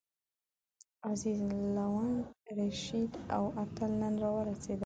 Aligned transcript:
عزیز، 1.11 1.39
لونګ، 1.75 2.15
رشید 2.57 3.11
او 3.35 3.43
اتل 3.61 3.91
نن 4.01 4.13
راورسېدل. 4.23 4.79